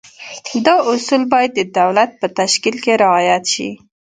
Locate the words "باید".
1.31-1.51